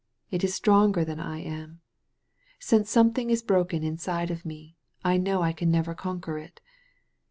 [0.31, 1.81] It is stronger than I am.
[2.57, 6.59] Since something is broken inside of me, I know I can never conquer it.